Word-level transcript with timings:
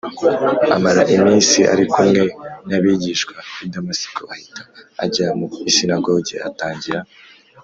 Amara 0.75 1.01
iminsi 1.15 1.59
ari 1.73 1.83
kumwe 1.93 2.21
n 2.67 2.69
abigishwa 2.77 3.35
i 3.65 3.67
Damasiko 3.73 4.21
ahita 4.33 4.61
ajya 5.03 5.27
mu 5.37 5.47
isinagogi 5.69 6.35
atangira 6.49 7.01